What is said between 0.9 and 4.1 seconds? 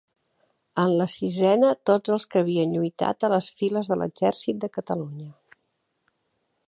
la sisena tots els que havien lluitat a les files de